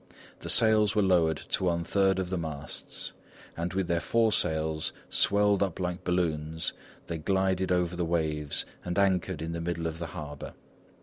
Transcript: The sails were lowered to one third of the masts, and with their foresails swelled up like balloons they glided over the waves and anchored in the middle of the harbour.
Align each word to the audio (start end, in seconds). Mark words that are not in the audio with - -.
The 0.39 0.49
sails 0.49 0.95
were 0.95 1.03
lowered 1.03 1.37
to 1.37 1.65
one 1.65 1.83
third 1.83 2.17
of 2.17 2.31
the 2.31 2.37
masts, 2.39 3.13
and 3.55 3.71
with 3.75 3.85
their 3.85 3.99
foresails 3.99 4.93
swelled 5.11 5.61
up 5.61 5.79
like 5.79 6.03
balloons 6.03 6.73
they 7.05 7.19
glided 7.19 7.71
over 7.71 7.95
the 7.95 8.03
waves 8.03 8.65
and 8.83 8.97
anchored 8.97 9.43
in 9.43 9.51
the 9.51 9.61
middle 9.61 9.85
of 9.85 9.99
the 9.99 10.07
harbour. 10.07 10.55